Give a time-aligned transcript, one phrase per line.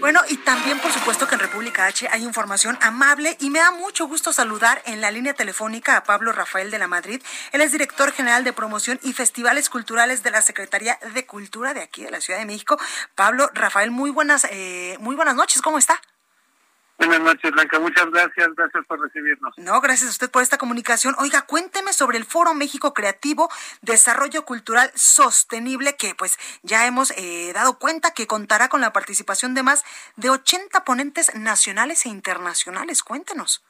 [0.00, 3.70] Bueno, y también por supuesto que en República H hay información amable y me da
[3.70, 7.22] mucho gusto saludar en la línea telefónica a Pablo Rafael de la Madrid.
[7.52, 11.82] Él es director general de promoción y festivales culturales de la Secretaría de Cultura de
[11.82, 12.78] aquí de la Ciudad de México.
[13.14, 16.00] Pablo Rafael, muy buenas, eh, muy buenas noches, ¿cómo está?
[17.04, 17.80] Buenas noches, Blanca.
[17.80, 18.54] Muchas gracias.
[18.54, 19.58] Gracias por recibirnos.
[19.58, 21.16] No, gracias a usted por esta comunicación.
[21.18, 23.48] Oiga, cuénteme sobre el Foro México Creativo
[23.80, 29.52] Desarrollo Cultural Sostenible, que pues ya hemos eh, dado cuenta que contará con la participación
[29.54, 29.84] de más
[30.14, 33.02] de 80 ponentes nacionales e internacionales.
[33.02, 33.64] Cuéntenos.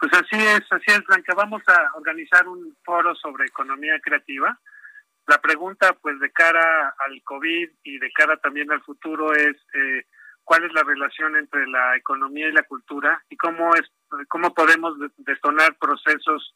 [0.00, 1.32] Pues así es, así es, Blanca.
[1.36, 4.58] Vamos a organizar un foro sobre economía creativa.
[5.28, 9.56] La pregunta, pues, de cara al COVID y de cara también al futuro es...
[9.74, 10.06] Eh,
[10.46, 13.82] cuál es la relación entre la economía y la cultura y cómo es
[14.28, 16.54] cómo podemos detonar procesos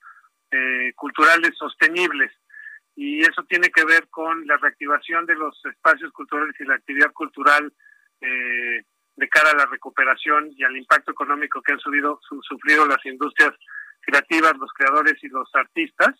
[0.52, 2.30] eh, culturales sostenibles
[2.94, 7.12] y eso tiene que ver con la reactivación de los espacios culturales y la actividad
[7.12, 7.72] cultural
[8.20, 8.84] eh,
[9.16, 13.52] de cara a la recuperación y al impacto económico que han sufrido las industrias
[14.02, 16.14] creativas, los creadores y los artistas.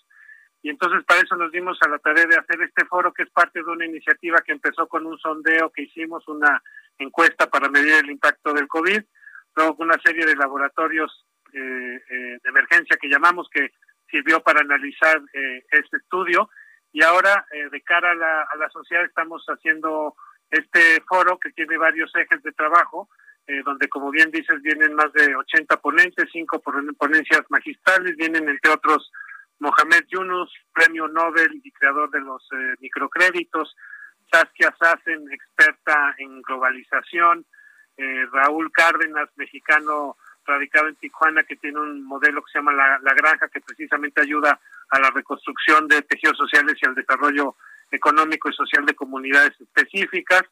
[0.63, 3.31] Y entonces para eso nos dimos a la tarea de hacer este foro que es
[3.31, 6.63] parte de una iniciativa que empezó con un sondeo que hicimos, una
[6.99, 9.01] encuesta para medir el impacto del COVID,
[9.57, 11.59] luego una serie de laboratorios eh,
[12.11, 13.73] eh, de emergencia que llamamos que
[14.09, 16.51] sirvió para analizar eh, este estudio.
[16.93, 20.17] Y ahora de cara a la, a la sociedad estamos haciendo
[20.51, 23.09] este foro que tiene varios ejes de trabajo,
[23.65, 29.13] donde como bien dices vienen más de 80 ponentes, cinco ponencias magistrales, vienen entre otros
[29.61, 32.47] Mohamed Yunus, premio Nobel y creador de los
[32.81, 33.77] microcréditos,
[34.33, 37.45] Saskia Sassen, experta en globalización,
[37.97, 40.17] eh, Raúl Cárdenas, mexicano
[40.47, 44.59] radicado en Tijuana, que tiene un modelo que se llama la, Granja, que precisamente ayuda
[44.89, 47.57] a la reconstrucción de tejidos sociales y al desarrollo
[47.91, 50.43] económico y social de comunidades específicas.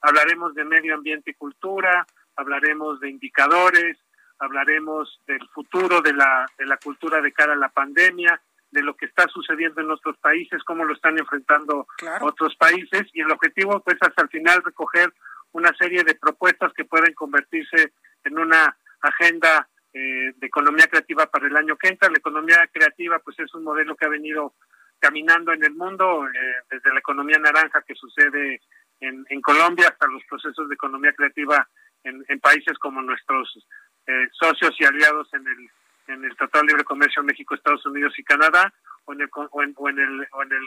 [0.00, 2.06] Hablaremos de medio ambiente y cultura,
[2.36, 3.98] hablaremos de indicadores,
[4.38, 8.94] hablaremos del futuro de la, de la cultura de cara a la pandemia, de lo
[8.96, 11.86] que está sucediendo en otros países, cómo lo están enfrentando
[12.20, 15.12] otros países y el objetivo pues hasta el final recoger
[15.52, 17.92] una serie de propuestas que pueden convertirse
[18.24, 22.10] en una agenda eh, de economía creativa para el año que entra.
[22.10, 24.54] La economía creativa pues es un modelo que ha venido
[24.98, 28.60] caminando en el mundo, eh, desde la economía naranja que sucede
[29.00, 31.66] en, en, Colombia hasta los procesos de economía creativa
[32.02, 33.66] en, en países como nuestros
[34.06, 35.70] eh, socios y aliados en el
[36.08, 38.72] en el Tratado de Libre Comercio México, Estados Unidos y Canadá,
[39.04, 40.64] o en, el, o en, o en, el, o en, el,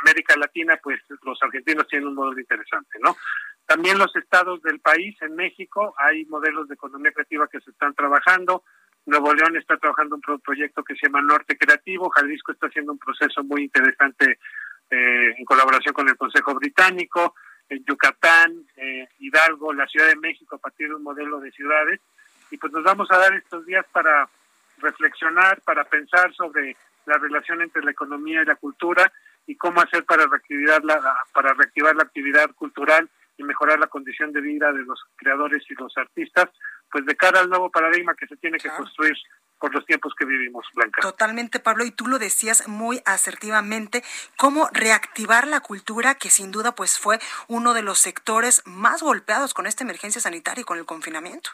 [0.00, 3.16] América Latina, pues los argentinos tienen un modelo interesante, ¿no?
[3.66, 7.94] También los estados del país, en México, hay modelos de economía creativa que se están
[7.94, 8.62] trabajando.
[9.06, 12.10] Nuevo León está trabajando un proyecto que se llama Norte Creativo.
[12.10, 14.38] Jalisco está haciendo un proceso muy interesante
[14.90, 17.34] eh, en colaboración con el Consejo Británico.
[17.68, 22.00] En Yucatán, eh, Hidalgo, la Ciudad de México, a partir de un modelo de ciudades.
[22.54, 24.28] Y pues nos vamos a dar estos días para
[24.78, 29.12] reflexionar, para pensar sobre la relación entre la economía y la cultura
[29.44, 34.32] y cómo hacer para reactivar la, para reactivar la actividad cultural y mejorar la condición
[34.32, 36.48] de vida de los creadores y los artistas,
[36.92, 39.16] pues de cara al nuevo paradigma que se tiene que construir
[39.58, 41.00] por los tiempos que vivimos, Blanca.
[41.00, 44.04] Totalmente, Pablo, y tú lo decías muy asertivamente,
[44.36, 49.54] cómo reactivar la cultura, que sin duda pues fue uno de los sectores más golpeados
[49.54, 51.50] con esta emergencia sanitaria y con el confinamiento.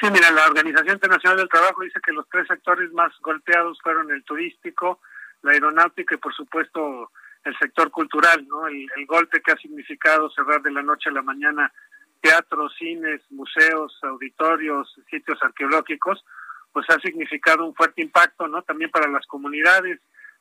[0.00, 4.10] Sí, mira, la Organización Internacional del Trabajo dice que los tres sectores más golpeados fueron
[4.10, 5.00] el turístico,
[5.42, 7.10] la aeronáutica y por supuesto
[7.44, 8.66] el sector cultural, ¿no?
[8.66, 11.72] El, golpe que ha significado cerrar de la noche a la mañana
[12.20, 16.24] teatros, cines, museos, auditorios, sitios arqueológicos,
[16.72, 18.62] pues ha significado un fuerte impacto, ¿no?
[18.62, 20.00] También para las comunidades.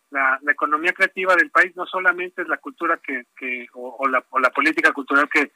[0.10, 4.40] La, economía creativa del país no solamente es la cultura que, que o, la, o
[4.40, 5.52] la política cultural que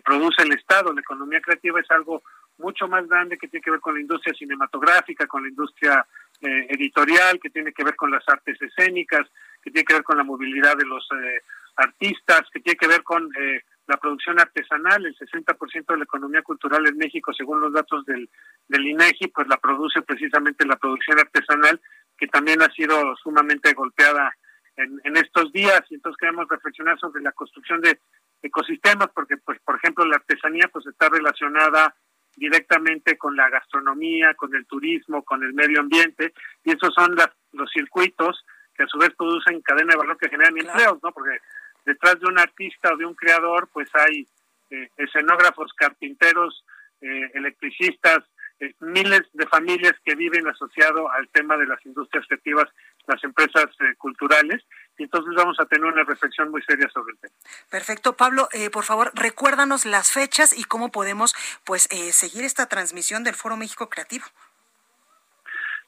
[0.00, 2.22] produce el Estado, la economía creativa es algo
[2.58, 6.06] mucho más grande que tiene que ver con la industria cinematográfica, con la industria
[6.40, 9.28] eh, editorial, que tiene que ver con las artes escénicas,
[9.62, 11.42] que tiene que ver con la movilidad de los eh,
[11.76, 15.04] artistas, que tiene que ver con eh, la producción artesanal.
[15.04, 18.28] El 60% de la economía cultural en México, según los datos del,
[18.68, 21.80] del INEGI, pues la produce precisamente la producción artesanal,
[22.16, 24.32] que también ha sido sumamente golpeada
[24.76, 27.98] en, estos días y entonces queremos reflexionar sobre la construcción de
[28.42, 31.94] ecosistemas porque pues por ejemplo la artesanía pues está relacionada
[32.36, 36.32] directamente con la gastronomía, con el turismo, con el medio ambiente
[36.64, 37.16] y esos son
[37.52, 38.44] los circuitos
[38.74, 41.12] que a su vez producen cadena de valor que generan empleos, ¿no?
[41.12, 41.38] Porque
[41.84, 44.26] detrás de un artista o de un creador pues hay
[44.70, 46.64] eh, escenógrafos, carpinteros,
[47.00, 48.24] eh, electricistas,
[48.60, 52.68] eh, miles de familias que viven asociado al tema de las industrias creativas,
[53.06, 54.62] las empresas eh, culturales,
[54.96, 57.34] y entonces vamos a tener una reflexión muy seria sobre el tema.
[57.70, 61.34] Perfecto, Pablo, eh, por favor, recuérdanos las fechas y cómo podemos
[61.64, 64.24] pues seguir esta transmisión del Foro México Creativo.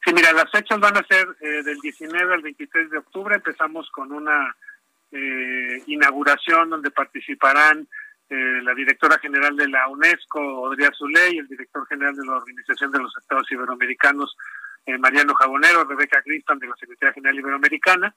[0.05, 3.37] Sí, mira, las fechas van a ser del 19 al 23 de octubre.
[3.37, 4.55] Empezamos con una
[5.87, 7.89] inauguración donde participarán
[8.29, 12.91] eh, la directora general de la UNESCO, Odria Zuley, el director general de la Organización
[12.91, 14.37] de los Estados Iberoamericanos,
[14.87, 18.15] eh, Mariano Jabonero, Rebeca Cristan de la Secretaría General Iberoamericana.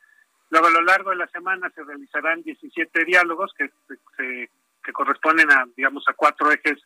[0.50, 3.70] Luego, a lo largo de la semana se realizarán 17 diálogos que,
[4.18, 6.80] que corresponden a, digamos, a cuatro ejes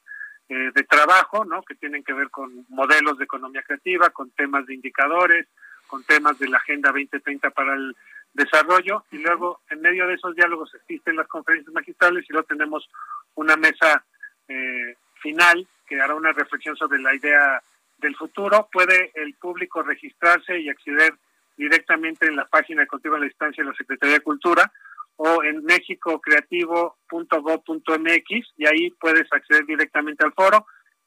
[0.50, 1.64] eh, de trabajo, ¿no?
[1.64, 5.48] Que tienen que ver con modelos de economía creativa, con temas de indicadores,
[5.88, 7.96] con temas de la Agenda 2030 para el
[8.34, 12.90] desarrollo y luego en medio de esos diálogos existen las conferencias magistrales y luego tenemos
[13.36, 14.04] una mesa
[14.48, 17.64] eh, final que hará una reflexión sobre la idea
[18.04, 18.70] del futuro.
[18.72, 21.16] Puede el público registrarse y acceder
[21.58, 24.72] directamente en la página de Contigo a la Distancia de la Secretaría de Cultura
[25.16, 30.66] o en mexicocreativo.gov.mx y ahí puedes acceder directamente al foro.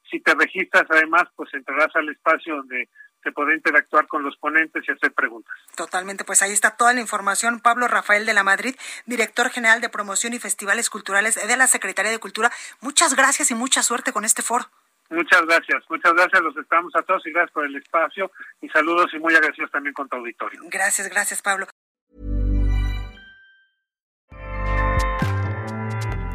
[0.09, 2.87] Si te registras además, pues entrarás al espacio donde
[3.23, 5.53] se puede interactuar con los ponentes y hacer preguntas.
[5.75, 7.59] Totalmente, pues ahí está toda la información.
[7.59, 12.11] Pablo Rafael de la Madrid, director general de promoción y festivales culturales de la Secretaría
[12.11, 12.49] de Cultura.
[12.79, 14.69] Muchas gracias y mucha suerte con este foro.
[15.09, 18.29] Muchas gracias, muchas gracias, los estamos a todos y gracias por el espacio
[18.61, 20.61] y saludos y muy agradecidos también con tu auditorio.
[20.65, 21.67] Gracias, gracias Pablo.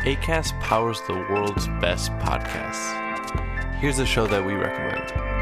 [0.05, 2.93] ACAST powers the world's best podcasts.
[3.81, 5.42] Here's a show that we recommend.